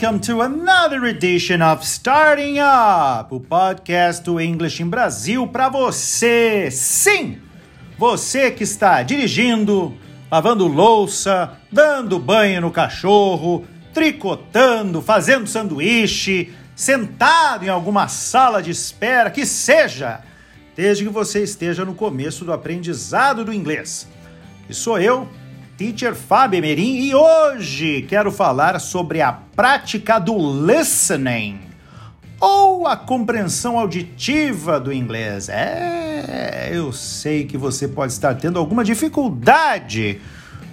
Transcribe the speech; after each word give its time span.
welcome 0.00 0.18
to 0.18 0.40
another 0.40 1.04
edition 1.04 1.60
of 1.60 1.84
Starting 1.84 2.58
Up, 2.58 3.34
o 3.34 3.38
podcast 3.38 4.24
do 4.24 4.40
English 4.40 4.82
em 4.82 4.86
Brasil 4.86 5.46
para 5.46 5.68
você. 5.68 6.70
Sim, 6.70 7.38
você 7.98 8.50
que 8.50 8.64
está 8.64 9.02
dirigindo, 9.02 9.94
lavando 10.30 10.66
louça, 10.66 11.52
dando 11.70 12.18
banho 12.18 12.62
no 12.62 12.70
cachorro, 12.70 13.66
tricotando, 13.92 15.02
fazendo 15.02 15.46
sanduíche, 15.46 16.50
sentado 16.74 17.66
em 17.66 17.68
alguma 17.68 18.08
sala 18.08 18.62
de 18.62 18.70
espera, 18.70 19.30
que 19.30 19.44
seja, 19.44 20.20
desde 20.74 21.04
que 21.04 21.10
você 21.10 21.42
esteja 21.42 21.84
no 21.84 21.94
começo 21.94 22.42
do 22.42 22.54
aprendizado 22.54 23.44
do 23.44 23.52
inglês. 23.52 24.08
E 24.66 24.72
sou 24.72 24.98
eu, 24.98 25.28
Teacher 25.80 26.14
Fábio 26.14 26.60
Merim, 26.60 26.96
e 26.96 27.14
hoje 27.14 28.02
quero 28.06 28.30
falar 28.30 28.78
sobre 28.78 29.22
a 29.22 29.32
prática 29.32 30.18
do 30.18 30.36
listening 30.66 31.58
ou 32.38 32.86
a 32.86 32.98
compreensão 32.98 33.78
auditiva 33.78 34.78
do 34.78 34.92
inglês. 34.92 35.48
É, 35.48 36.68
eu 36.70 36.92
sei 36.92 37.46
que 37.46 37.56
você 37.56 37.88
pode 37.88 38.12
estar 38.12 38.34
tendo 38.34 38.58
alguma 38.58 38.84
dificuldade 38.84 40.20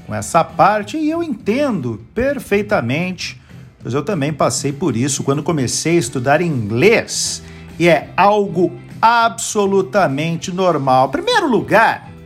com 0.05 0.13
essa 0.13 0.43
parte 0.43 0.97
e 0.97 1.09
eu 1.09 1.23
entendo 1.23 2.05
perfeitamente, 2.13 3.41
pois 3.79 3.93
eu 3.93 4.03
também 4.03 4.33
passei 4.33 4.73
por 4.73 4.97
isso 4.97 5.23
quando 5.23 5.41
comecei 5.41 5.95
a 5.95 5.99
estudar 5.99 6.41
inglês 6.41 7.41
e 7.79 7.87
é 7.87 8.09
algo 8.17 8.77
absolutamente 9.01 10.51
normal. 10.51 11.07
Primeiro 11.07 11.47
lugar, 11.47 12.16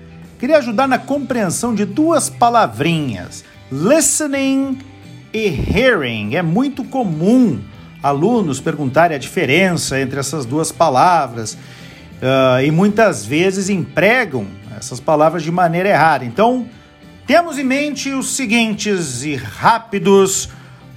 queria 0.42 0.58
ajudar 0.58 0.88
na 0.88 0.97
compreensão 0.97 1.75
de 1.75 1.86
duas 1.86 2.28
palavrinhas: 2.28 3.45
listening 3.72 4.80
e 5.31 5.45
hearing. 5.47 6.36
É 6.36 6.42
muito 6.42 6.84
comum 6.84 7.61
alunos 8.02 8.59
perguntarem 8.59 9.16
a 9.16 9.19
diferença 9.19 10.02
entre 10.02 10.19
essas 10.19 10.44
duas 10.44 10.72
palavras 10.72 11.53
uh, 11.53 12.59
e 12.66 12.72
muitas 12.72 13.23
vezes 13.23 13.69
empregam 13.69 14.47
essas 14.75 15.00
palavras 15.00 15.44
de 15.44 15.52
maneira 15.52 15.89
errada. 15.89 16.25
Então, 16.25 16.67
temos 17.28 17.59
em 17.59 17.64
mente 17.64 18.09
os 18.09 18.36
seguintes 18.36 19.23
e 19.23 19.36
rápidos 19.36 20.50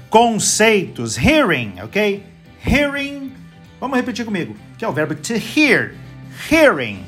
conceitos: 0.08 1.18
hearing, 1.18 1.74
ok? 1.82 2.24
Hearing, 2.66 3.30
vamos 3.78 3.94
repetir 3.98 4.24
comigo, 4.24 4.56
que 4.78 4.86
é 4.86 4.88
o 4.88 4.92
verbo 4.92 5.14
to 5.14 5.34
hear. 5.34 5.96
Hearing, 6.50 7.04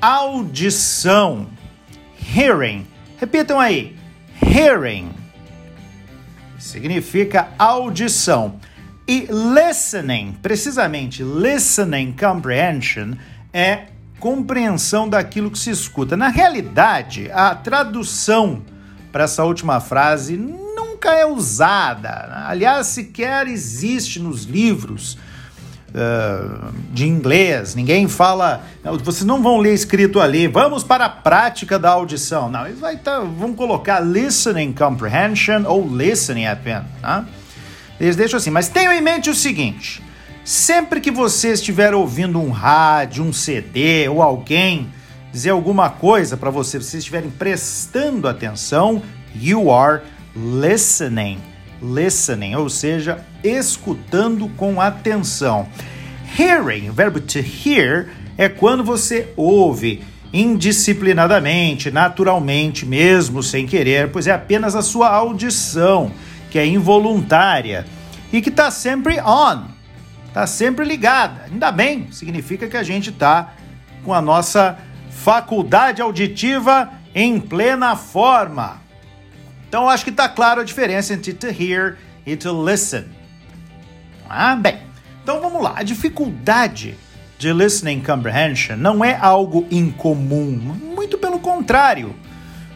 audição 0.00 1.55
hearing. 2.34 2.86
Repitam 3.18 3.58
aí. 3.58 3.96
Hearing 4.42 5.10
significa 6.58 7.48
audição. 7.58 8.58
E 9.08 9.28
listening, 9.30 10.36
precisamente 10.42 11.22
listening 11.22 12.12
comprehension, 12.12 13.14
é 13.52 13.86
compreensão 14.18 15.08
daquilo 15.08 15.50
que 15.50 15.58
se 15.58 15.70
escuta. 15.70 16.16
Na 16.16 16.28
realidade, 16.28 17.30
a 17.30 17.54
tradução 17.54 18.62
para 19.12 19.24
essa 19.24 19.44
última 19.44 19.80
frase 19.80 20.36
nunca 20.36 21.12
é 21.12 21.24
usada. 21.24 22.46
Aliás, 22.48 22.88
sequer 22.88 23.46
existe 23.46 24.18
nos 24.18 24.44
livros 24.44 25.16
de 26.90 27.06
inglês, 27.06 27.74
ninguém 27.74 28.08
fala. 28.08 28.62
Vocês 29.02 29.24
não 29.24 29.42
vão 29.42 29.58
ler 29.58 29.74
escrito 29.74 30.20
ali, 30.20 30.46
vamos 30.46 30.84
para 30.84 31.06
a 31.06 31.08
prática 31.08 31.78
da 31.78 31.90
audição. 31.90 32.50
Não, 32.50 32.66
eles 32.66 32.78
vai 32.78 32.96
tá, 32.96 33.20
vão 33.20 33.54
colocar 33.54 34.00
listening 34.00 34.72
comprehension 34.72 35.64
ou 35.66 35.88
listening 35.88 36.46
apenas. 36.46 36.86
Tá? 37.00 37.24
Eles 37.98 38.16
deixam 38.16 38.36
assim, 38.36 38.50
mas 38.50 38.68
tenham 38.68 38.92
em 38.92 39.00
mente 39.00 39.30
o 39.30 39.34
seguinte: 39.34 40.02
sempre 40.44 41.00
que 41.00 41.10
você 41.10 41.52
estiver 41.52 41.94
ouvindo 41.94 42.38
um 42.40 42.50
rádio, 42.50 43.24
um 43.24 43.32
CD 43.32 44.08
ou 44.08 44.22
alguém 44.22 44.88
dizer 45.32 45.50
alguma 45.50 45.90
coisa 45.90 46.36
para 46.36 46.50
você, 46.50 46.78
vocês 46.78 46.94
estiverem 46.94 47.30
prestando 47.30 48.28
atenção, 48.28 49.02
you 49.34 49.70
are 49.70 50.02
listening 50.34 51.38
listening, 51.82 52.54
ou 52.54 52.68
seja, 52.68 53.24
escutando 53.42 54.48
com 54.56 54.80
atenção. 54.80 55.68
Hearing, 56.38 56.90
verbo 56.90 57.20
to 57.20 57.38
hear, 57.38 58.08
é 58.36 58.48
quando 58.48 58.84
você 58.84 59.32
ouve 59.36 60.04
indisciplinadamente, 60.32 61.90
naturalmente, 61.90 62.84
mesmo 62.84 63.42
sem 63.42 63.66
querer, 63.66 64.10
pois 64.10 64.26
é 64.26 64.32
apenas 64.32 64.74
a 64.74 64.82
sua 64.82 65.08
audição, 65.08 66.12
que 66.50 66.58
é 66.58 66.66
involuntária 66.66 67.86
e 68.30 68.42
que 68.42 68.50
está 68.50 68.70
sempre 68.70 69.18
on, 69.20 69.64
está 70.28 70.46
sempre 70.46 70.84
ligada. 70.84 71.46
Ainda 71.50 71.72
bem, 71.72 72.12
significa 72.12 72.68
que 72.68 72.76
a 72.76 72.82
gente 72.82 73.10
está 73.10 73.54
com 74.04 74.12
a 74.12 74.20
nossa 74.20 74.78
faculdade 75.10 76.02
auditiva 76.02 76.90
em 77.14 77.40
plena 77.40 77.96
forma. 77.96 78.82
Então 79.68 79.88
acho 79.88 80.04
que 80.04 80.10
está 80.10 80.28
claro 80.28 80.60
a 80.60 80.64
diferença 80.64 81.14
entre 81.14 81.32
to 81.32 81.46
hear 81.46 81.96
e 82.26 82.36
to 82.36 82.52
listen. 82.52 83.04
Ah, 84.28 84.54
bem. 84.54 84.78
Então 85.26 85.40
vamos 85.40 85.60
lá. 85.60 85.72
A 85.74 85.82
dificuldade 85.82 86.94
de 87.36 87.52
listening 87.52 88.00
comprehension 88.00 88.76
não 88.76 89.04
é 89.04 89.18
algo 89.20 89.66
incomum, 89.72 90.52
muito 90.94 91.18
pelo 91.18 91.40
contrário. 91.40 92.14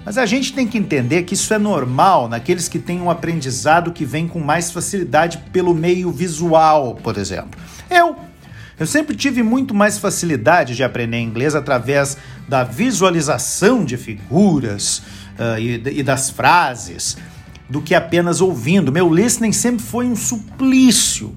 Mas 0.04 0.18
a 0.18 0.26
gente 0.26 0.52
tem 0.52 0.66
que 0.66 0.76
entender 0.76 1.22
que 1.22 1.34
isso 1.34 1.54
é 1.54 1.58
normal 1.60 2.28
naqueles 2.28 2.66
que 2.66 2.80
têm 2.80 3.00
um 3.00 3.08
aprendizado 3.08 3.92
que 3.92 4.04
vem 4.04 4.26
com 4.26 4.40
mais 4.40 4.72
facilidade 4.72 5.38
pelo 5.52 5.72
meio 5.72 6.10
visual, 6.10 6.96
por 6.96 7.16
exemplo. 7.16 7.52
Eu 7.88 8.16
eu 8.80 8.86
sempre 8.86 9.14
tive 9.14 9.44
muito 9.44 9.72
mais 9.72 9.96
facilidade 9.98 10.74
de 10.74 10.82
aprender 10.82 11.20
inglês 11.20 11.54
através 11.54 12.16
da 12.48 12.64
visualização 12.64 13.84
de 13.84 13.96
figuras, 13.96 14.98
uh, 15.38 15.56
e, 15.56 16.00
e 16.00 16.02
das 16.02 16.30
frases 16.30 17.16
do 17.68 17.80
que 17.80 17.94
apenas 17.94 18.40
ouvindo. 18.40 18.90
Meu 18.90 19.14
listening 19.14 19.52
sempre 19.52 19.84
foi 19.84 20.06
um 20.06 20.16
suplício. 20.16 21.32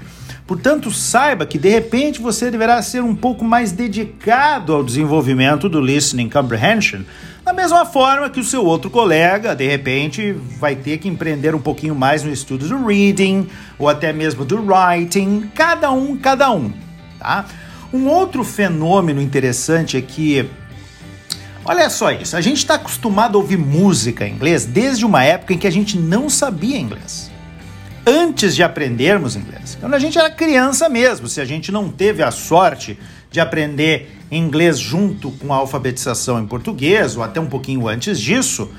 Portanto, 0.54 0.92
saiba 0.92 1.48
que 1.48 1.58
de 1.58 1.68
repente 1.68 2.22
você 2.22 2.52
deverá 2.52 2.80
ser 2.84 3.02
um 3.02 3.16
pouco 3.16 3.44
mais 3.44 3.72
dedicado 3.72 4.72
ao 4.72 4.84
desenvolvimento 4.84 5.68
do 5.68 5.82
listening 5.82 6.30
comprehension, 6.30 7.02
da 7.44 7.52
mesma 7.52 7.88
forma 7.88 8.30
que 8.30 8.40
o 8.40 8.44
seu 8.44 8.64
outro 8.64 8.88
colega, 8.92 9.56
de 9.56 9.66
repente, 9.68 10.32
vai 10.60 10.76
ter 10.76 11.00
que 11.00 11.08
empreender 11.08 11.56
um 11.56 11.60
pouquinho 11.60 11.96
mais 11.96 12.22
no 12.22 12.32
estudo 12.32 12.68
do 12.68 12.86
reading 12.86 13.48
ou 13.80 13.90
até 13.90 14.14
mesmo 14.14 14.46
do 14.46 14.64
writing, 14.64 15.50
cada 15.56 15.90
um, 15.90 16.16
cada 16.16 16.52
um, 16.52 16.72
tá? 17.18 17.46
Um 17.92 18.06
outro 18.06 18.44
fenômeno 18.44 19.20
interessante 19.20 19.98
é 19.98 20.02
que 20.04 20.48
Olha 21.66 21.90
só 21.90 22.12
isso, 22.12 22.38
a 22.38 22.42
gente 22.42 22.58
está 22.58 22.76
acostumado 22.76 23.40
a 23.40 23.42
ouvir 23.42 23.58
música 23.58 24.28
em 24.28 24.36
inglês 24.36 24.68
desde 24.68 25.04
uma 25.04 25.24
época 25.24 25.52
em 25.52 25.58
que 25.58 25.66
a 25.66 25.72
gente 25.72 25.98
não 25.98 26.30
sabia 26.30 26.78
inglês. 26.78 27.33
Antes 28.06 28.54
de 28.54 28.62
aprendermos 28.62 29.38
inglês, 29.38 29.78
quando 29.80 29.94
a 29.94 30.00
gente 30.00 30.20
era 30.20 30.30
criança 30.30 30.90
mesmo, 30.90 31.30
se 31.30 31.40
a 31.40 31.46
gente 31.46 31.72
não 31.72 31.88
teve 31.88 32.22
a 32.22 32.32
sorte 32.32 33.00
de 33.32 33.40
aprender 33.40 34.20
inglês 34.30 34.78
junto 34.78 35.32
com 35.32 35.54
a 35.54 35.56
alfabetização 35.58 36.38
em 36.38 36.46
português, 36.46 37.16
ou 37.16 37.24
até 37.24 37.40
um 37.40 37.46
pouquinho 37.46 37.88
antes 37.88 38.20
disso, 38.20 38.70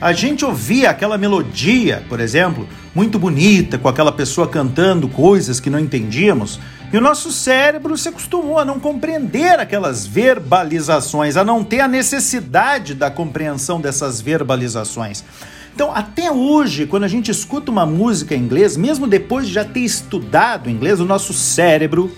a 0.00 0.12
gente 0.12 0.44
ouvia 0.44 0.90
aquela 0.90 1.16
melodia, 1.16 2.04
por 2.08 2.18
exemplo, 2.18 2.68
muito 2.92 3.16
bonita, 3.16 3.78
com 3.78 3.88
aquela 3.88 4.10
pessoa 4.10 4.48
cantando 4.48 5.08
coisas 5.08 5.60
que 5.60 5.70
não 5.70 5.78
entendíamos, 5.78 6.58
e 6.92 6.98
o 6.98 7.00
nosso 7.00 7.30
cérebro 7.30 7.96
se 7.96 8.08
acostumou 8.08 8.58
a 8.58 8.64
não 8.64 8.80
compreender 8.80 9.58
aquelas 9.60 10.04
verbalizações, 10.04 11.36
a 11.36 11.44
não 11.44 11.62
ter 11.62 11.80
a 11.80 11.88
necessidade 11.88 12.92
da 12.92 13.08
compreensão 13.08 13.80
dessas 13.80 14.20
verbalizações. 14.20 15.24
Então, 15.74 15.92
até 15.92 16.30
hoje, 16.30 16.86
quando 16.86 17.02
a 17.02 17.08
gente 17.08 17.32
escuta 17.32 17.68
uma 17.68 17.84
música 17.84 18.32
em 18.32 18.38
inglês, 18.38 18.76
mesmo 18.76 19.08
depois 19.08 19.48
de 19.48 19.54
já 19.54 19.64
ter 19.64 19.80
estudado 19.80 20.70
inglês, 20.70 21.00
o 21.00 21.04
nosso 21.04 21.32
cérebro, 21.32 22.12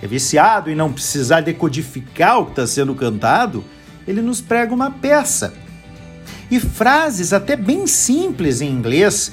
é 0.00 0.06
viciado 0.06 0.70
em 0.70 0.76
não 0.76 0.92
precisar 0.92 1.40
decodificar 1.40 2.38
o 2.38 2.44
que 2.44 2.52
está 2.52 2.66
sendo 2.68 2.94
cantado, 2.94 3.64
ele 4.06 4.22
nos 4.22 4.40
prega 4.40 4.72
uma 4.72 4.92
peça. 4.92 5.52
E 6.48 6.60
frases 6.60 7.32
até 7.32 7.56
bem 7.56 7.84
simples 7.88 8.60
em 8.60 8.70
inglês 8.70 9.32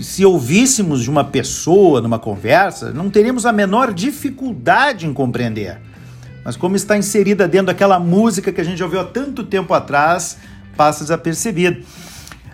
se 0.00 0.24
ouvíssemos 0.24 1.02
de 1.02 1.10
uma 1.10 1.24
pessoa 1.24 2.00
numa 2.00 2.20
conversa, 2.20 2.92
não 2.92 3.10
teríamos 3.10 3.44
a 3.44 3.52
menor 3.52 3.92
dificuldade 3.92 5.06
em 5.06 5.12
compreender. 5.12 5.80
Mas 6.44 6.56
como 6.56 6.76
está 6.76 6.96
inserida 6.96 7.48
dentro 7.48 7.66
daquela 7.66 7.98
música 7.98 8.52
que 8.52 8.60
a 8.60 8.64
gente 8.64 8.78
já 8.78 8.84
ouviu 8.84 9.00
há 9.00 9.04
tanto 9.04 9.42
tempo 9.42 9.74
atrás, 9.74 10.38
passa 10.76 11.02
desapercebido. 11.02 11.84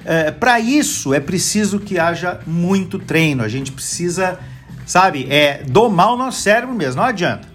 É, 0.04 0.30
Para 0.30 0.60
isso 0.60 1.14
é 1.14 1.20
preciso 1.20 1.78
que 1.78 1.98
haja 1.98 2.40
muito 2.46 2.98
treino. 2.98 3.42
A 3.42 3.48
gente 3.48 3.72
precisa, 3.72 4.38
sabe, 4.86 5.26
é 5.30 5.62
domar 5.66 6.12
o 6.12 6.16
nosso 6.16 6.40
cérebro 6.40 6.74
mesmo. 6.74 7.00
Não 7.00 7.08
adianta. 7.08 7.48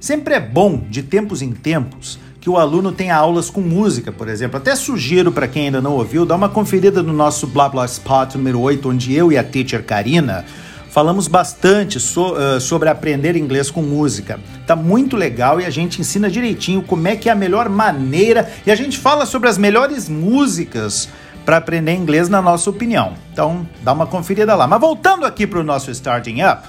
Sempre 0.00 0.34
é 0.34 0.40
bom, 0.40 0.84
de 0.88 1.02
tempos 1.02 1.42
em 1.42 1.50
tempos, 1.50 2.20
que 2.40 2.48
o 2.48 2.56
aluno 2.56 2.92
tenha 2.92 3.16
aulas 3.16 3.50
com 3.50 3.60
música, 3.60 4.12
por 4.12 4.28
exemplo. 4.28 4.56
Até 4.56 4.76
sugiro 4.76 5.32
para 5.32 5.48
quem 5.48 5.66
ainda 5.66 5.80
não 5.80 5.94
ouviu, 5.94 6.24
dar 6.24 6.36
uma 6.36 6.48
conferida 6.48 7.02
no 7.02 7.12
nosso 7.12 7.48
Blá 7.48 7.68
Blá 7.68 7.84
Spot 7.84 8.36
número 8.36 8.60
8, 8.60 8.88
onde 8.88 9.12
eu 9.12 9.32
e 9.32 9.36
a 9.36 9.42
teacher 9.42 9.82
Karina 9.82 10.44
falamos 10.90 11.28
bastante 11.28 12.00
so, 12.00 12.32
uh, 12.32 12.60
sobre 12.60 12.88
aprender 12.88 13.36
inglês 13.36 13.70
com 13.70 13.82
música. 13.82 14.40
Tá 14.66 14.74
muito 14.74 15.16
legal 15.16 15.60
e 15.60 15.64
a 15.64 15.70
gente 15.70 16.00
ensina 16.00 16.30
direitinho 16.30 16.82
como 16.82 17.06
é 17.06 17.16
que 17.16 17.28
é 17.28 17.32
a 17.32 17.36
melhor 17.36 17.68
maneira 17.68 18.50
e 18.66 18.70
a 18.70 18.74
gente 18.74 18.98
fala 18.98 19.26
sobre 19.26 19.48
as 19.48 19.58
melhores 19.58 20.08
músicas 20.08 21.08
para 21.48 21.56
aprender 21.56 21.94
inglês 21.94 22.28
na 22.28 22.42
nossa 22.42 22.68
opinião. 22.68 23.14
Então, 23.32 23.66
dá 23.82 23.94
uma 23.94 24.06
conferida 24.06 24.54
lá. 24.54 24.66
Mas 24.66 24.78
voltando 24.78 25.24
aqui 25.24 25.46
para 25.46 25.58
o 25.58 25.64
nosso 25.64 25.90
Starting 25.90 26.42
Up, 26.42 26.68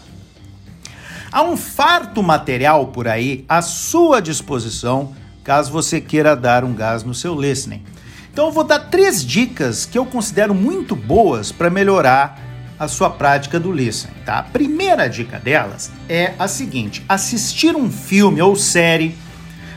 há 1.29 1.43
um 1.43 1.57
farto 1.57 2.23
material 2.23 2.87
por 2.87 3.05
aí 3.05 3.43
à 3.49 3.61
sua 3.61 4.21
disposição, 4.21 5.13
caso 5.43 5.69
você 5.69 5.99
queira 5.99 6.33
dar 6.33 6.63
um 6.63 6.73
gás 6.73 7.03
no 7.03 7.13
seu 7.13 7.37
listening. 7.37 7.83
Então, 8.31 8.45
eu 8.45 8.53
vou 8.53 8.63
dar 8.63 8.79
três 8.79 9.21
dicas 9.21 9.85
que 9.85 9.97
eu 9.97 10.05
considero 10.05 10.55
muito 10.55 10.95
boas 10.95 11.51
para 11.51 11.69
melhorar 11.69 12.39
a 12.79 12.87
sua 12.87 13.09
prática 13.09 13.59
do 13.59 13.73
listening, 13.73 14.15
tá? 14.25 14.39
A 14.39 14.43
primeira 14.43 15.09
dica 15.09 15.37
delas 15.37 15.91
é 16.07 16.35
a 16.39 16.47
seguinte: 16.47 17.03
assistir 17.09 17.75
um 17.75 17.91
filme 17.91 18.41
ou 18.41 18.55
série, 18.55 19.13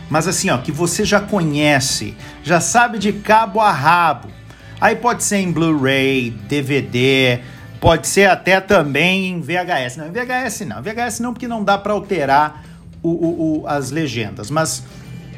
mas 0.09 0.29
assim, 0.29 0.49
ó, 0.49 0.59
que 0.59 0.71
você 0.71 1.05
já 1.05 1.19
conhece, 1.19 2.15
já 2.45 2.61
sabe 2.61 3.01
de 3.01 3.13
cabo 3.13 3.59
a 3.59 3.73
rabo 3.73 4.42
Aí 4.83 4.97
pode 4.97 5.23
ser 5.23 5.37
em 5.37 5.53
Blu-ray, 5.53 6.31
DVD, 6.49 7.39
pode 7.81 8.09
ser 8.09 8.29
até 8.29 8.61
também 8.61 9.29
em 9.29 9.41
VHS. 9.41 9.97
Não, 9.97 10.09
em 10.09 10.11
VHS 10.11 10.63
não. 10.67 10.83
VHS 10.83 11.21
não, 11.21 11.33
porque 11.33 11.47
não 11.47 11.63
dá 11.63 11.79
para 11.79 11.93
alterar 11.93 12.65
o, 13.01 13.09
o, 13.09 13.61
o, 13.61 13.67
as 13.69 13.93
legendas. 13.93 14.51
Mas 14.51 14.83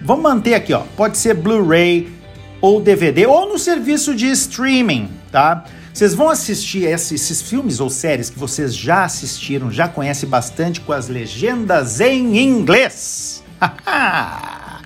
vamos 0.01 0.23
manter 0.23 0.55
aqui, 0.55 0.73
ó. 0.73 0.85
Pode 0.97 1.19
ser 1.19 1.35
Blu-ray 1.35 2.11
ou 2.59 2.81
DVD 2.81 3.27
ou 3.27 3.47
no 3.47 3.59
serviço 3.59 4.15
de 4.15 4.31
streaming, 4.31 5.11
tá? 5.31 5.67
Vocês 5.93 6.15
vão 6.15 6.31
assistir 6.31 6.85
esses, 6.85 7.43
filmes 7.43 7.81
ou 7.81 7.91
séries 7.91 8.31
que 8.31 8.39
vocês 8.39 8.75
já 8.75 9.05
assistiram, 9.05 9.71
já 9.71 9.87
conhecem 9.87 10.27
bastante 10.27 10.81
com 10.81 10.95
as 10.95 11.09
legendas 11.09 12.01
em 12.01 12.39
inglês. 12.39 13.45
tá, 13.61 14.81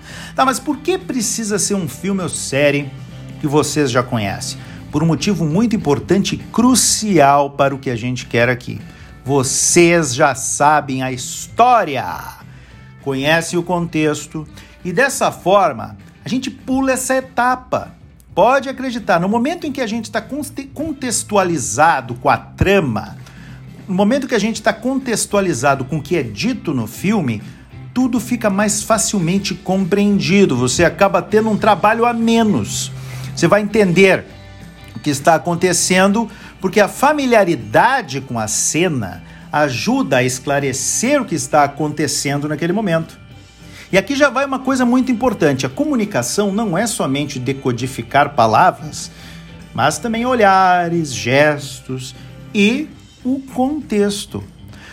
mas 0.45 0.59
por 0.59 0.79
que 0.79 0.99
precisa 0.99 1.61
ser 1.61 1.75
um 1.75 1.89
filme 1.89 2.25
ou 2.25 2.29
série? 2.29 2.91
Que 3.41 3.47
vocês 3.47 3.91
já 3.91 4.03
conhecem, 4.03 4.59
por 4.91 5.03
um 5.03 5.07
motivo 5.07 5.45
muito 5.45 5.77
importante 5.77 6.35
e 6.35 6.39
crucial 6.39 7.51
para 7.51 7.75
o 7.75 7.79
que 7.79 7.91
a 7.91 7.97
gente 7.97 8.27
quer 8.27 8.49
aqui. 8.49 8.81
Vocês 9.25 10.15
já 10.15 10.35
sabem 10.35 11.03
a 11.03 11.13
história, 11.13 12.05
conhecem 13.03 13.59
o 13.59 13.63
contexto 13.63 14.47
e 14.85 14.93
dessa 14.93 15.31
forma 15.31 15.97
a 16.25 16.29
gente 16.29 16.51
pula 16.51 16.93
essa 16.93 17.17
etapa. 17.17 17.93
Pode 18.35 18.69
acreditar, 18.69 19.19
no 19.19 19.29
momento 19.29 19.67
em 19.67 19.73
que 19.73 19.81
a 19.81 19.87
gente 19.87 20.05
está 20.05 20.23
contextualizado 20.23 22.15
com 22.15 22.31
a 22.31 22.37
trama, 22.37 23.17
no 23.89 23.95
momento 23.95 24.29
que 24.29 24.35
a 24.35 24.39
gente 24.39 24.57
está 24.57 24.73
contextualizado 24.73 25.85
com 25.85 25.97
o 25.97 26.03
que 26.03 26.17
é 26.17 26.23
dito 26.23 26.73
no 26.73 26.87
filme, 26.87 27.43
tudo 27.93 28.21
fica 28.21 28.49
mais 28.49 28.83
facilmente 28.83 29.55
compreendido. 29.55 30.57
Você 30.57 30.85
acaba 30.85 31.21
tendo 31.21 31.51
um 31.51 31.57
trabalho 31.57 32.07
a 32.07 32.13
menos. 32.13 32.93
Você 33.39 33.47
vai 33.47 33.61
entender 33.61 34.25
o 34.97 34.99
que 34.99 35.11
está 35.11 35.37
acontecendo, 35.37 36.29
porque 36.61 36.81
a 36.81 36.89
familiaridade 36.89 38.21
com 38.21 38.37
a 38.37 38.49
cena 38.49 39.23
ajuda 39.53 40.17
a 40.17 40.25
esclarecer 40.25 41.23
o 41.23 41.25
que 41.25 41.37
está 41.37 41.63
acontecendo 41.63 42.49
naquele 42.49 42.73
momento. 42.73 43.17
E 43.93 43.97
aqui 43.97 44.17
já 44.17 44.29
vai 44.29 44.45
uma 44.45 44.59
coisa 44.59 44.85
muito 44.85 45.13
importante: 45.13 45.65
a 45.65 45.69
comunicação 45.69 46.51
não 46.51 46.77
é 46.77 46.85
somente 46.85 47.39
decodificar 47.39 48.35
palavras, 48.35 49.09
mas 49.73 49.99
também 49.99 50.27
olhares, 50.27 51.15
gestos 51.15 52.17
e 52.53 52.89
o 53.25 53.39
contexto. 53.55 54.43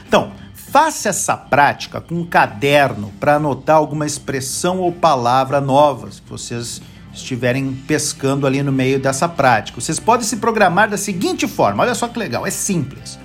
Então, 0.08 0.34
faça 0.54 1.10
essa 1.10 1.36
prática 1.36 2.00
com 2.00 2.14
um 2.14 2.26
caderno 2.28 3.12
para 3.20 3.38
anotar 3.38 3.78
alguma 3.78 4.06
expressão 4.06 4.82
ou 4.82 4.92
palavra 4.92 5.60
novas 5.60 6.20
que 6.20 6.30
vocês 6.30 6.80
estiverem 7.16 7.74
pescando 7.88 8.46
ali 8.46 8.62
no 8.62 8.72
meio 8.72 9.00
dessa 9.00 9.28
prática. 9.28 9.80
Vocês 9.80 10.00
podem 10.00 10.26
se 10.26 10.38
programar 10.38 10.90
da 10.90 10.98
seguinte 10.98 11.48
forma: 11.48 11.84
olha 11.84 11.96
só 11.96 12.08
que 12.08 12.20
legal, 12.20 12.46
é 12.46 12.52
simples. 12.52 13.18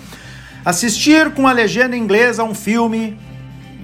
Assistir 0.65 1.33
com 1.33 1.47
a 1.47 1.53
legenda 1.53 1.97
inglesa 1.97 2.43
a 2.43 2.45
um 2.45 2.55
filme 2.55 3.17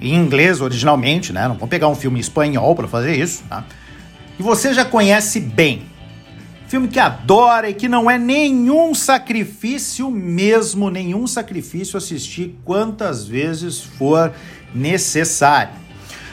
em 0.01 0.15
inglês 0.15 0.61
originalmente, 0.61 1.33
né? 1.33 1.47
Não 1.47 1.55
vou 1.55 1.67
pegar 1.67 1.87
um 1.87 1.95
filme 1.95 2.17
em 2.17 2.21
espanhol 2.21 2.75
para 2.75 2.87
fazer 2.87 3.15
isso, 3.15 3.43
tá? 3.49 3.65
E 4.39 4.43
você 4.43 4.73
já 4.73 4.85
conhece 4.85 5.39
bem. 5.39 5.83
Filme 6.67 6.87
que 6.87 6.99
adora 6.99 7.69
e 7.69 7.73
que 7.73 7.87
não 7.87 8.11
é 8.11 8.17
nenhum 8.17 8.93
sacrifício 8.93 10.11
mesmo, 10.11 10.89
nenhum 10.89 11.25
sacrifício 11.25 11.97
assistir 11.97 12.55
quantas 12.65 13.25
vezes 13.25 13.81
for 13.81 14.33
necessário. 14.75 15.73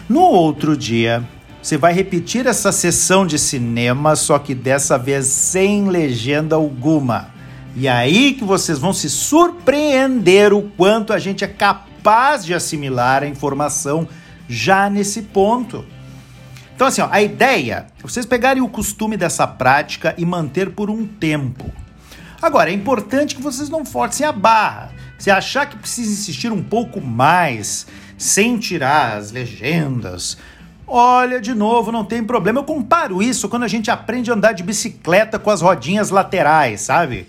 No 0.08 0.20
outro 0.20 0.76
dia, 0.76 1.26
você 1.64 1.78
vai 1.78 1.94
repetir 1.94 2.46
essa 2.46 2.70
sessão 2.70 3.26
de 3.26 3.38
cinema, 3.38 4.14
só 4.16 4.38
que 4.38 4.54
dessa 4.54 4.98
vez 4.98 5.24
sem 5.24 5.88
legenda 5.88 6.56
alguma. 6.56 7.30
E 7.74 7.88
aí 7.88 8.34
que 8.34 8.44
vocês 8.44 8.78
vão 8.78 8.92
se 8.92 9.08
surpreender 9.08 10.52
o 10.52 10.60
quanto 10.60 11.10
a 11.10 11.18
gente 11.18 11.42
é 11.42 11.48
capaz 11.48 12.44
de 12.44 12.52
assimilar 12.52 13.22
a 13.22 13.26
informação 13.26 14.06
já 14.46 14.90
nesse 14.90 15.22
ponto. 15.22 15.86
Então, 16.74 16.86
assim, 16.86 17.00
ó, 17.00 17.08
a 17.10 17.22
ideia 17.22 17.86
é 17.98 18.02
vocês 18.02 18.26
pegarem 18.26 18.62
o 18.62 18.68
costume 18.68 19.16
dessa 19.16 19.46
prática 19.46 20.14
e 20.18 20.26
manter 20.26 20.68
por 20.68 20.90
um 20.90 21.06
tempo. 21.06 21.72
Agora, 22.42 22.68
é 22.68 22.74
importante 22.74 23.34
que 23.34 23.42
vocês 23.42 23.70
não 23.70 23.86
forcem 23.86 24.26
a 24.26 24.32
barra. 24.32 24.92
Se 25.18 25.30
achar 25.30 25.64
que 25.64 25.78
precisa 25.78 26.12
insistir 26.12 26.52
um 26.52 26.62
pouco 26.62 27.00
mais, 27.00 27.86
sem 28.18 28.58
tirar 28.58 29.16
as 29.16 29.32
legendas, 29.32 30.36
Olha, 30.86 31.40
de 31.40 31.54
novo, 31.54 31.90
não 31.90 32.04
tem 32.04 32.22
problema. 32.22 32.60
Eu 32.60 32.64
comparo 32.64 33.22
isso 33.22 33.48
quando 33.48 33.62
a 33.62 33.68
gente 33.68 33.90
aprende 33.90 34.30
a 34.30 34.34
andar 34.34 34.52
de 34.52 34.62
bicicleta 34.62 35.38
com 35.38 35.50
as 35.50 35.62
rodinhas 35.62 36.10
laterais, 36.10 36.82
sabe? 36.82 37.26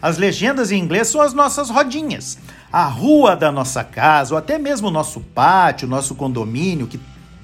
As 0.00 0.18
legendas 0.18 0.72
em 0.72 0.78
inglês 0.78 1.08
são 1.08 1.20
as 1.20 1.32
nossas 1.32 1.70
rodinhas. 1.70 2.38
A 2.72 2.84
rua 2.84 3.36
da 3.36 3.52
nossa 3.52 3.84
casa, 3.84 4.34
ou 4.34 4.38
até 4.38 4.58
mesmo 4.58 4.88
o 4.88 4.90
nosso 4.90 5.20
pátio, 5.20 5.86
nosso 5.86 6.14
condomínio, 6.14 6.86
que 6.86 6.98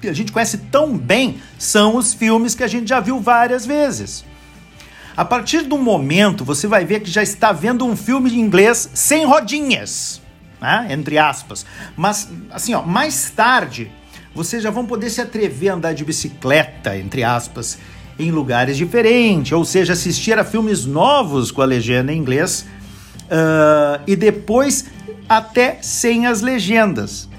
a 0.07 0.13
gente 0.13 0.31
conhece 0.31 0.57
tão 0.57 0.97
bem, 0.97 1.41
são 1.57 1.95
os 1.95 2.13
filmes 2.13 2.55
que 2.55 2.63
a 2.63 2.67
gente 2.67 2.87
já 2.87 2.99
viu 2.99 3.19
várias 3.19 3.65
vezes. 3.65 4.25
A 5.15 5.25
partir 5.25 5.63
do 5.63 5.77
momento, 5.77 6.45
você 6.45 6.65
vai 6.67 6.85
ver 6.85 7.01
que 7.01 7.11
já 7.11 7.21
está 7.21 7.51
vendo 7.51 7.85
um 7.85 7.95
filme 7.95 8.31
em 8.31 8.39
inglês 8.39 8.89
sem 8.93 9.25
rodinhas, 9.25 10.21
né? 10.61 10.87
entre 10.89 11.17
aspas. 11.17 11.65
Mas, 11.97 12.29
assim, 12.49 12.73
ó, 12.73 12.81
mais 12.81 13.29
tarde, 13.29 13.91
vocês 14.33 14.63
já 14.63 14.69
vão 14.69 14.85
poder 14.85 15.09
se 15.09 15.21
atrever 15.21 15.69
a 15.69 15.75
andar 15.75 15.93
de 15.93 16.05
bicicleta, 16.05 16.97
entre 16.97 17.23
aspas, 17.23 17.77
em 18.17 18.31
lugares 18.31 18.77
diferentes, 18.77 19.51
ou 19.51 19.63
seja, 19.63 19.93
assistir 19.93 20.37
a 20.37 20.43
filmes 20.43 20.85
novos 20.85 21.51
com 21.51 21.61
a 21.61 21.65
legenda 21.65 22.11
em 22.11 22.17
inglês 22.17 22.65
uh, 23.25 24.01
e 24.05 24.15
depois 24.15 24.85
até 25.27 25.77
sem 25.81 26.27
as 26.27 26.41
legendas. 26.41 27.29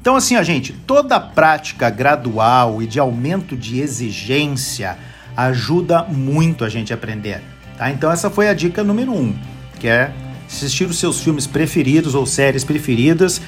Então, 0.00 0.14
assim, 0.16 0.36
ó, 0.36 0.42
gente, 0.42 0.72
toda 0.72 1.18
prática 1.18 1.90
gradual 1.90 2.80
e 2.80 2.86
de 2.86 3.00
aumento 3.00 3.56
de 3.56 3.80
exigência 3.80 4.96
ajuda 5.36 6.04
muito 6.04 6.64
a 6.64 6.68
gente 6.68 6.92
a 6.92 6.96
aprender. 6.96 7.42
Tá? 7.76 7.90
Então, 7.90 8.10
essa 8.10 8.30
foi 8.30 8.48
a 8.48 8.54
dica 8.54 8.82
número 8.84 9.12
um, 9.12 9.34
que 9.78 9.88
é 9.88 10.12
assistir 10.46 10.84
os 10.84 10.98
seus 10.98 11.20
filmes 11.20 11.46
preferidos 11.46 12.14
ou 12.14 12.24
séries 12.24 12.64
preferidas 12.64 13.40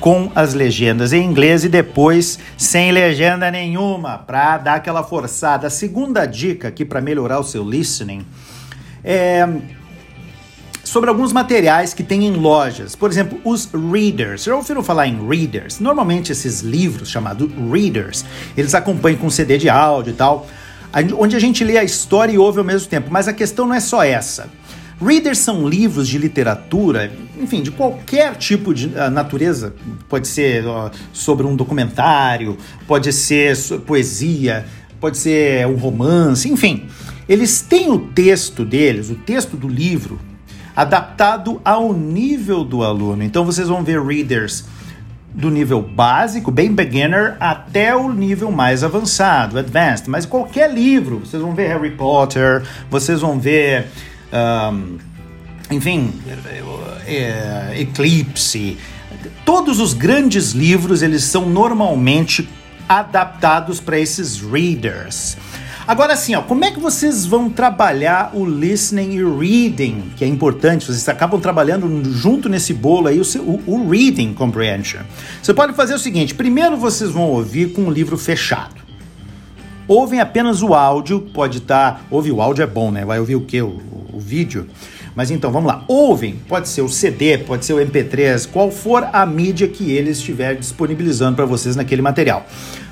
com 0.00 0.30
as 0.34 0.54
legendas 0.54 1.12
em 1.12 1.24
inglês 1.24 1.64
e 1.64 1.68
depois 1.68 2.38
sem 2.56 2.92
legenda 2.92 3.50
nenhuma, 3.50 4.18
para 4.18 4.58
dar 4.58 4.74
aquela 4.74 5.02
forçada. 5.02 5.66
A 5.66 5.70
segunda 5.70 6.26
dica 6.26 6.68
aqui 6.68 6.84
para 6.84 7.00
melhorar 7.00 7.38
o 7.38 7.44
seu 7.44 7.68
listening 7.68 8.24
é 9.04 9.46
sobre 10.88 11.10
alguns 11.10 11.32
materiais 11.32 11.92
que 11.92 12.02
tem 12.02 12.26
em 12.26 12.32
lojas. 12.32 12.96
Por 12.96 13.10
exemplo, 13.10 13.38
os 13.44 13.68
readers. 13.92 14.44
Já 14.44 14.56
ouviram 14.56 14.82
falar 14.82 15.06
em 15.06 15.28
readers? 15.28 15.78
Normalmente 15.80 16.32
esses 16.32 16.60
livros 16.60 17.10
chamados 17.10 17.50
readers, 17.70 18.24
eles 18.56 18.74
acompanham 18.74 19.18
com 19.18 19.28
CD 19.28 19.58
de 19.58 19.68
áudio 19.68 20.12
e 20.12 20.14
tal, 20.14 20.46
onde 21.18 21.36
a 21.36 21.38
gente 21.38 21.62
lê 21.62 21.76
a 21.76 21.84
história 21.84 22.32
e 22.32 22.38
ouve 22.38 22.58
ao 22.58 22.64
mesmo 22.64 22.88
tempo. 22.88 23.08
Mas 23.10 23.28
a 23.28 23.32
questão 23.32 23.66
não 23.66 23.74
é 23.74 23.80
só 23.80 24.02
essa. 24.02 24.48
Readers 25.00 25.38
são 25.38 25.68
livros 25.68 26.08
de 26.08 26.18
literatura, 26.18 27.12
enfim, 27.40 27.62
de 27.62 27.70
qualquer 27.70 28.34
tipo 28.34 28.74
de 28.74 28.88
uh, 28.88 29.08
natureza. 29.10 29.74
Pode 30.08 30.26
ser 30.26 30.64
sobre 31.12 31.46
um 31.46 31.54
documentário, 31.54 32.58
pode 32.86 33.12
ser 33.12 33.56
poesia, 33.86 34.66
pode 35.00 35.16
ser 35.16 35.66
um 35.68 35.76
romance, 35.76 36.48
enfim. 36.50 36.88
Eles 37.28 37.60
têm 37.60 37.90
o 37.90 37.98
texto 37.98 38.64
deles, 38.64 39.08
o 39.08 39.14
texto 39.14 39.56
do 39.56 39.68
livro, 39.68 40.18
adaptado 40.74 41.60
ao 41.64 41.92
nível 41.92 42.64
do 42.64 42.82
aluno. 42.82 43.22
Então 43.22 43.44
vocês 43.44 43.68
vão 43.68 43.84
ver 43.84 44.02
readers 44.02 44.64
do 45.32 45.50
nível 45.50 45.80
básico, 45.80 46.50
bem 46.50 46.72
beginner, 46.72 47.36
até 47.38 47.94
o 47.94 48.12
nível 48.12 48.50
mais 48.50 48.82
avançado, 48.82 49.58
advanced. 49.58 50.08
Mas 50.08 50.26
qualquer 50.26 50.72
livro, 50.72 51.20
vocês 51.20 51.40
vão 51.40 51.54
ver 51.54 51.68
Harry 51.68 51.92
Potter, 51.92 52.64
vocês 52.90 53.20
vão 53.20 53.38
ver 53.38 53.86
um, 54.32 54.98
enfim, 55.70 56.12
é, 57.06 57.74
Eclipse, 57.80 58.76
todos 59.44 59.80
os 59.80 59.92
grandes 59.92 60.52
livros 60.52 61.02
eles 61.02 61.24
são 61.24 61.48
normalmente 61.48 62.48
adaptados 62.88 63.80
para 63.80 63.98
esses 63.98 64.40
readers. 64.40 65.36
Agora 65.86 66.12
assim, 66.12 66.34
ó, 66.34 66.42
como 66.42 66.64
é 66.66 66.70
que 66.70 66.78
vocês 66.78 67.24
vão 67.24 67.48
trabalhar 67.48 68.32
o 68.34 68.44
listening 68.44 69.14
e 69.14 69.24
reading, 69.24 70.12
que 70.16 70.24
é 70.24 70.28
importante, 70.28 70.84
vocês 70.84 71.08
acabam 71.08 71.40
trabalhando 71.40 72.12
junto 72.12 72.46
nesse 72.46 72.74
bolo 72.74 73.08
aí 73.08 73.18
o, 73.18 73.24
seu, 73.24 73.42
o, 73.42 73.62
o 73.66 73.88
reading 73.88 74.34
comprehension. 74.34 75.00
Você 75.42 75.54
pode 75.54 75.72
fazer 75.72 75.94
o 75.94 75.98
seguinte, 75.98 76.34
primeiro 76.34 76.76
vocês 76.76 77.10
vão 77.10 77.24
ouvir 77.30 77.72
com 77.72 77.86
o 77.86 77.90
livro 77.90 78.18
fechado. 78.18 78.87
Ouvem 79.88 80.20
apenas 80.20 80.62
o 80.62 80.74
áudio, 80.74 81.20
pode 81.32 81.58
estar, 81.58 81.92
tá, 81.92 82.00
ouve 82.10 82.30
o 82.30 82.40
áudio 82.40 82.62
é 82.62 82.66
bom, 82.66 82.90
né? 82.90 83.04
Vai 83.04 83.18
ouvir 83.18 83.34
o 83.34 83.40
que? 83.40 83.60
O, 83.60 83.80
o 84.12 84.20
vídeo. 84.20 84.68
Mas 85.16 85.32
então, 85.32 85.50
vamos 85.50 85.66
lá. 85.66 85.82
Ouvem, 85.88 86.36
pode 86.46 86.68
ser 86.68 86.82
o 86.82 86.88
CD, 86.88 87.38
pode 87.38 87.64
ser 87.64 87.72
o 87.72 87.78
MP3, 87.78 88.48
qual 88.48 88.70
for 88.70 89.08
a 89.12 89.26
mídia 89.26 89.66
que 89.66 89.90
ele 89.90 90.10
estiver 90.10 90.54
disponibilizando 90.54 91.34
para 91.34 91.46
vocês 91.46 91.74
naquele 91.74 92.02
material 92.02 92.46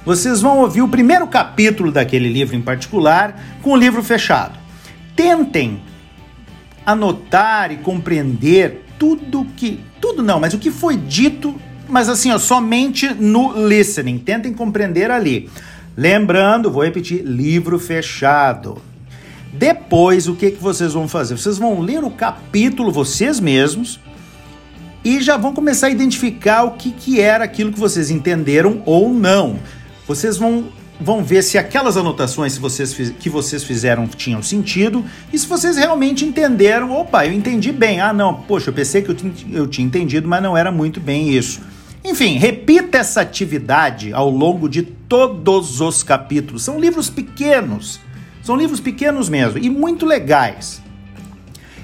vocês 0.07 0.41
vão 0.41 0.61
ouvir 0.61 0.83
o 0.83 0.89
primeiro 0.89 1.27
capítulo 1.27 1.91
daquele 1.91 2.29
livro 2.29 2.55
em 2.55 2.63
particular 2.63 3.59
com 3.61 3.73
o 3.73 3.77
livro 3.77 4.05
fechado. 4.05 4.57
Tentem 5.17 5.83
anotar 6.87 7.73
e 7.73 7.79
compreender 7.79 8.85
tudo 8.97 9.45
que. 9.57 9.81
Tudo 10.01 10.23
não, 10.23 10.39
mas 10.39 10.55
o 10.55 10.59
que 10.59 10.71
foi 10.71 10.97
dito, 10.97 11.57
mas 11.89 12.09
assim, 12.09 12.31
ó, 12.31 12.39
somente 12.39 13.13
no 13.15 13.67
listening. 13.67 14.19
Tentem 14.19 14.55
compreender 14.55 15.11
ali. 15.11 15.51
Lembrando, 15.97 16.71
vou 16.71 16.85
repetir: 16.85 17.23
livro 17.23 17.79
fechado. 17.79 18.83
Depois, 19.53 20.29
o 20.29 20.35
que, 20.35 20.51
que 20.51 20.63
vocês 20.63 20.93
vão 20.93 21.09
fazer? 21.09 21.39
Vocês 21.39 21.57
vão 21.57 21.81
ler 21.81 22.05
o 22.05 22.11
capítulo 22.11 22.93
vocês 22.93 23.41
mesmos 23.41 23.99
e 25.03 25.21
já 25.21 25.37
vão 25.37 25.55
começar 25.55 25.87
a 25.87 25.91
identificar 25.91 26.65
o 26.65 26.73
que, 26.73 26.91
que 26.91 27.21
era 27.21 27.45
aquilo 27.45 27.73
que 27.73 27.79
vocês 27.79 28.11
entenderam 28.11 28.83
ou 28.85 29.09
não. 29.09 29.59
Vocês 30.07 30.37
vão, 30.37 30.65
vão 31.01 31.25
ver 31.25 31.43
se 31.43 31.57
aquelas 31.57 31.97
anotações 31.97 32.55
se 32.55 32.61
vocês, 32.61 32.93
que 33.19 33.31
vocês 33.31 33.65
fizeram 33.65 34.07
tinham 34.07 34.43
sentido 34.43 35.05
e 35.33 35.39
se 35.39 35.47
vocês 35.47 35.77
realmente 35.77 36.25
entenderam. 36.25 36.93
Opa, 36.93 37.25
eu 37.25 37.33
entendi 37.33 37.73
bem. 37.73 38.01
Ah, 38.01 38.13
não, 38.13 38.35
poxa, 38.35 38.69
eu 38.69 38.75
pensei 38.75 39.01
que 39.01 39.11
eu, 39.11 39.17
eu 39.53 39.67
tinha 39.67 39.87
entendido, 39.87 40.29
mas 40.29 40.43
não 40.43 40.57
era 40.57 40.71
muito 40.71 41.01
bem 41.01 41.31
isso. 41.31 41.61
Enfim, 42.05 42.37
repita 42.37 42.99
essa 42.99 43.21
atividade 43.21 44.13
ao 44.13 44.29
longo 44.29 44.69
de 44.69 44.83
todos 45.09 45.81
os 45.81 46.03
capítulos. 46.03 46.63
São 46.63 46.79
livros 46.81 47.09
pequenos, 47.11 48.01
são 48.43 48.57
livros 48.57 48.81
pequenos 48.81 49.29
mesmo 49.29 49.59
e 49.59 49.71
muito 49.71 50.07
legais 50.07 50.83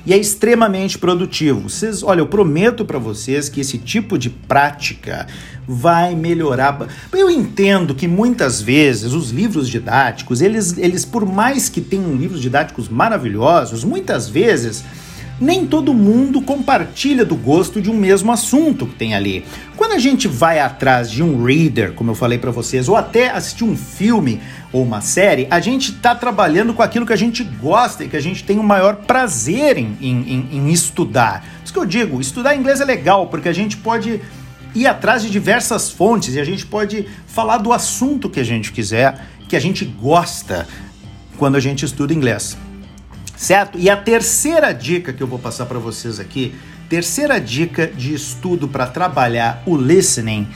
e 0.05 0.12
é 0.12 0.17
extremamente 0.17 0.99
produtivo. 0.99 1.69
Vocês, 1.69 2.02
olha, 2.02 2.21
eu 2.21 2.26
prometo 2.26 2.85
para 2.85 2.99
vocês 2.99 3.49
que 3.49 3.61
esse 3.61 3.79
tipo 3.79 4.19
de 4.19 4.31
prática 4.31 5.26
vai 5.67 6.14
melhorar. 6.14 6.88
Eu 7.12 7.31
entendo 7.31 7.95
que 7.95 8.09
muitas 8.09 8.61
vezes 8.61 9.12
os 9.12 9.31
livros 9.31 9.69
didáticos, 9.69 10.41
eles, 10.41 10.76
eles 10.76 11.05
por 11.05 11.25
mais 11.25 11.69
que 11.69 11.81
tenham 11.81 12.14
livros 12.17 12.41
didáticos 12.41 12.88
maravilhosos, 12.88 13.85
muitas 13.85 14.29
vezes 14.29 14.85
nem 15.41 15.67
todo 15.67 15.95
mundo 15.95 16.41
compartilha 16.43 17.25
do 17.25 17.35
gosto 17.35 17.81
de 17.81 17.91
um 17.91 17.97
mesmo 17.97 18.31
assunto 18.31 18.87
que 18.87 18.95
tem 18.95 19.14
ali. 19.14 19.45
Quando 19.83 19.95
a 19.95 19.99
gente 19.99 20.29
vai 20.29 20.61
atrás 20.61 21.11
de 21.11 21.25
um 21.25 21.45
reader, 21.45 21.93
como 21.95 22.12
eu 22.12 22.15
falei 22.15 22.39
para 22.39 22.53
vocês, 22.53 22.89
ou 22.89 22.95
até 22.95 23.31
assistir 23.31 23.65
um 23.65 23.77
filme 23.77 24.41
ou 24.73 24.81
uma 24.81 25.01
série, 25.01 25.49
a 25.51 25.59
gente 25.59 25.91
está 25.91 26.15
trabalhando 26.15 26.73
com 26.73 26.85
aquilo 26.85 27.05
que 27.05 27.12
a 27.12 27.17
gente 27.17 27.43
gosta 27.43 28.05
e 28.05 28.09
que 28.09 28.17
a 28.17 28.21
gente 28.21 28.45
tem 28.45 28.61
o 28.61 28.62
maior 28.62 28.95
prazer 28.95 29.77
em, 29.77 29.99
em, 30.01 30.49
em 30.53 30.71
estudar. 30.71 31.45
Isso 31.65 31.73
que 31.73 31.79
eu 31.81 31.85
digo, 31.85 32.21
estudar 32.21 32.55
inglês 32.55 32.81
é 32.81 32.85
legal, 32.85 33.27
porque 33.27 33.49
a 33.49 33.53
gente 33.53 33.77
pode 33.77 34.21
ir 34.73 34.87
atrás 34.87 35.21
de 35.21 35.29
diversas 35.29 35.91
fontes 35.91 36.37
e 36.37 36.39
a 36.39 36.45
gente 36.45 36.65
pode 36.65 37.09
falar 37.27 37.59
do 37.59 37.73
assunto 37.73 38.31
que 38.31 38.39
a 38.39 38.45
gente 38.45 38.71
quiser, 38.71 39.27
que 39.49 39.57
a 39.57 39.61
gente 39.61 39.85
gosta 39.85 40.65
quando 41.37 41.57
a 41.57 41.61
gente 41.61 41.85
estuda 41.85 42.15
inglês 42.15 42.57
certo? 43.43 43.77
E 43.77 43.91
a 43.91 43.97
terceira 43.97 44.73
dica 44.73 45.12
que 45.12 45.21
eu 45.21 45.27
vou 45.27 45.39
passar 45.39 45.67
para 45.67 45.81
vocês 45.81 46.21
aqui, 46.21 46.55
terceira 46.93 47.41
dica 47.41 47.87
de 47.87 48.13
estudo 48.13 48.69
para 48.69 48.87
trabalhar 48.87 49.63
o 49.65 49.75
listening 49.75 50.47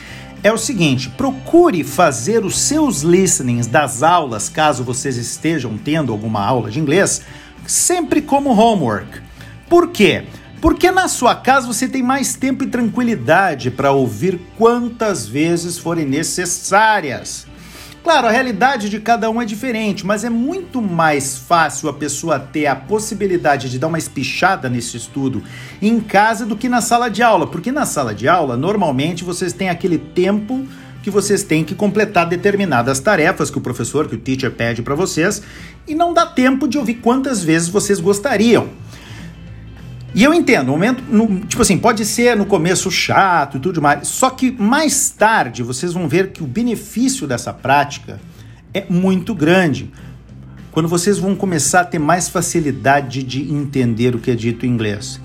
é 0.42 0.52
o 0.52 0.58
seguinte: 0.58 1.08
procure 1.08 1.82
fazer 1.82 2.44
os 2.44 2.58
seus 2.58 3.00
listenings 3.00 3.66
das 3.66 4.02
aulas, 4.02 4.50
caso 4.50 4.84
vocês 4.84 5.16
estejam 5.16 5.78
tendo 5.78 6.12
alguma 6.12 6.44
aula 6.44 6.70
de 6.70 6.78
inglês, 6.78 7.22
sempre 7.66 8.20
como 8.20 8.50
homework. 8.50 9.22
Por 9.66 9.88
quê? 9.88 10.24
Porque 10.60 10.90
na 10.90 11.08
sua 11.08 11.34
casa 11.34 11.66
você 11.66 11.88
tem 11.88 12.02
mais 12.02 12.34
tempo 12.34 12.64
e 12.64 12.66
tranquilidade 12.66 13.70
para 13.70 13.92
ouvir 13.92 14.38
quantas 14.58 15.26
vezes 15.26 15.78
forem 15.78 16.04
necessárias. 16.04 17.45
Claro, 18.06 18.28
a 18.28 18.30
realidade 18.30 18.88
de 18.88 19.00
cada 19.00 19.28
um 19.28 19.42
é 19.42 19.44
diferente, 19.44 20.06
mas 20.06 20.22
é 20.22 20.30
muito 20.30 20.80
mais 20.80 21.36
fácil 21.36 21.88
a 21.88 21.92
pessoa 21.92 22.38
ter 22.38 22.66
a 22.66 22.76
possibilidade 22.76 23.68
de 23.68 23.80
dar 23.80 23.88
uma 23.88 23.98
espichada 23.98 24.68
nesse 24.68 24.96
estudo 24.96 25.42
em 25.82 25.98
casa 25.98 26.46
do 26.46 26.56
que 26.56 26.68
na 26.68 26.80
sala 26.80 27.10
de 27.10 27.20
aula, 27.20 27.48
porque 27.48 27.72
na 27.72 27.84
sala 27.84 28.14
de 28.14 28.28
aula, 28.28 28.56
normalmente 28.56 29.24
vocês 29.24 29.52
têm 29.52 29.68
aquele 29.68 29.98
tempo 29.98 30.64
que 31.02 31.10
vocês 31.10 31.42
têm 31.42 31.64
que 31.64 31.74
completar 31.74 32.28
determinadas 32.28 33.00
tarefas 33.00 33.50
que 33.50 33.58
o 33.58 33.60
professor, 33.60 34.08
que 34.08 34.14
o 34.14 34.18
teacher 34.18 34.52
pede 34.52 34.82
para 34.82 34.94
vocês, 34.94 35.42
e 35.84 35.92
não 35.92 36.14
dá 36.14 36.24
tempo 36.26 36.68
de 36.68 36.78
ouvir 36.78 36.94
quantas 36.94 37.42
vezes 37.42 37.68
vocês 37.68 37.98
gostariam. 37.98 38.68
E 40.16 40.24
eu 40.24 40.32
entendo, 40.32 40.68
momento, 40.68 41.04
no, 41.10 41.40
tipo 41.40 41.60
assim, 41.60 41.76
pode 41.76 42.02
ser 42.06 42.34
no 42.34 42.46
começo 42.46 42.90
chato 42.90 43.58
e 43.58 43.60
tudo 43.60 43.82
mais, 43.82 44.08
só 44.08 44.30
que 44.30 44.50
mais 44.50 45.10
tarde 45.10 45.62
vocês 45.62 45.92
vão 45.92 46.08
ver 46.08 46.28
que 46.28 46.42
o 46.42 46.46
benefício 46.46 47.26
dessa 47.26 47.52
prática 47.52 48.18
é 48.72 48.86
muito 48.88 49.34
grande. 49.34 49.90
Quando 50.72 50.88
vocês 50.88 51.18
vão 51.18 51.36
começar 51.36 51.82
a 51.82 51.84
ter 51.84 51.98
mais 51.98 52.30
facilidade 52.30 53.22
de 53.22 53.42
entender 53.52 54.14
o 54.14 54.18
que 54.18 54.30
é 54.30 54.34
dito 54.34 54.64
em 54.64 54.70
inglês. 54.70 55.20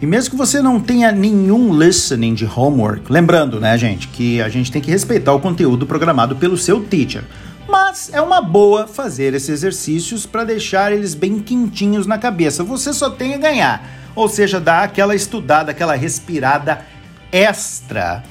E 0.00 0.06
mesmo 0.06 0.32
que 0.32 0.36
você 0.36 0.60
não 0.60 0.80
tenha 0.80 1.12
nenhum 1.12 1.78
listening 1.78 2.34
de 2.34 2.44
homework, 2.44 3.12
lembrando, 3.12 3.60
né, 3.60 3.78
gente, 3.78 4.08
que 4.08 4.42
a 4.42 4.48
gente 4.48 4.72
tem 4.72 4.82
que 4.82 4.90
respeitar 4.90 5.32
o 5.32 5.38
conteúdo 5.38 5.86
programado 5.86 6.34
pelo 6.34 6.58
seu 6.58 6.82
teacher. 6.82 7.22
Mas 7.68 8.10
é 8.12 8.20
uma 8.20 8.40
boa 8.40 8.88
fazer 8.88 9.34
esses 9.34 9.50
exercícios 9.50 10.26
para 10.26 10.42
deixar 10.42 10.90
eles 10.90 11.14
bem 11.14 11.38
quentinhos 11.38 12.08
na 12.08 12.18
cabeça. 12.18 12.64
Você 12.64 12.92
só 12.92 13.08
tem 13.08 13.34
a 13.34 13.38
ganhar 13.38 14.01
ou 14.14 14.28
seja, 14.28 14.60
dá 14.60 14.82
aquela 14.82 15.14
estudada, 15.14 15.70
aquela 15.70 15.94
respirada 15.94 16.84
extra 17.30 18.22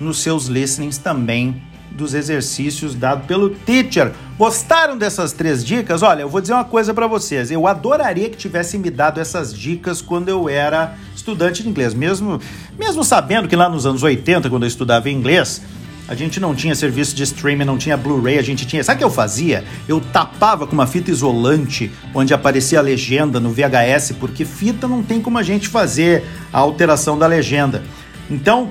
nos 0.00 0.20
seus 0.20 0.46
listenings 0.46 0.98
também 0.98 1.62
dos 1.90 2.14
exercícios 2.14 2.94
dados 2.94 3.26
pelo 3.26 3.50
teacher. 3.50 4.12
Gostaram 4.38 4.96
dessas 4.96 5.32
três 5.32 5.64
dicas? 5.64 6.02
Olha, 6.02 6.22
eu 6.22 6.28
vou 6.28 6.40
dizer 6.40 6.54
uma 6.54 6.64
coisa 6.64 6.92
para 6.92 7.06
vocês. 7.06 7.50
Eu 7.50 7.66
adoraria 7.66 8.30
que 8.30 8.36
tivessem 8.36 8.80
me 8.80 8.90
dado 8.90 9.20
essas 9.20 9.54
dicas 9.54 10.00
quando 10.00 10.28
eu 10.28 10.48
era 10.48 10.96
estudante 11.14 11.62
de 11.62 11.68
inglês, 11.68 11.94
mesmo 11.94 12.40
mesmo 12.78 13.04
sabendo 13.04 13.46
que 13.46 13.54
lá 13.54 13.68
nos 13.68 13.86
anos 13.86 14.02
80, 14.02 14.48
quando 14.48 14.64
eu 14.64 14.68
estudava 14.68 15.08
inglês, 15.10 15.62
a 16.08 16.14
gente 16.14 16.40
não 16.40 16.54
tinha 16.54 16.74
serviço 16.74 17.14
de 17.14 17.22
streaming, 17.22 17.64
não 17.64 17.78
tinha 17.78 17.96
Blu-ray, 17.96 18.38
a 18.38 18.42
gente 18.42 18.66
tinha. 18.66 18.82
Sabe 18.82 18.96
o 18.96 18.98
que 18.98 19.04
eu 19.04 19.10
fazia? 19.10 19.64
Eu 19.88 20.00
tapava 20.00 20.66
com 20.66 20.72
uma 20.72 20.86
fita 20.86 21.10
isolante 21.10 21.90
onde 22.14 22.34
aparecia 22.34 22.80
a 22.80 22.82
legenda 22.82 23.38
no 23.38 23.50
VHS, 23.50 24.12
porque 24.18 24.44
fita 24.44 24.88
não 24.88 25.02
tem 25.02 25.20
como 25.20 25.38
a 25.38 25.42
gente 25.42 25.68
fazer 25.68 26.24
a 26.52 26.58
alteração 26.58 27.16
da 27.16 27.26
legenda. 27.26 27.82
Então, 28.30 28.70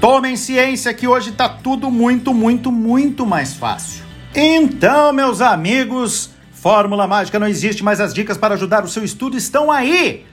tomem 0.00 0.36
ciência 0.36 0.94
que 0.94 1.08
hoje 1.08 1.32
tá 1.32 1.48
tudo 1.48 1.90
muito, 1.90 2.32
muito, 2.32 2.70
muito 2.70 3.26
mais 3.26 3.54
fácil. 3.54 4.04
Então, 4.34 5.12
meus 5.12 5.40
amigos, 5.40 6.30
fórmula 6.52 7.06
mágica 7.06 7.38
não 7.38 7.48
existe, 7.48 7.82
mas 7.82 8.00
as 8.00 8.14
dicas 8.14 8.36
para 8.36 8.54
ajudar 8.54 8.84
o 8.84 8.88
seu 8.88 9.02
estudo 9.02 9.36
estão 9.36 9.70
aí. 9.70 10.24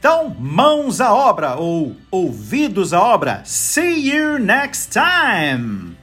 Então, 0.00 0.34
mãos 0.40 0.98
à 0.98 1.12
obra 1.12 1.56
ou 1.56 1.94
ouvidos 2.10 2.94
à 2.94 3.02
obra. 3.02 3.42
See 3.44 4.10
you 4.10 4.38
next 4.38 4.90
time! 4.98 5.99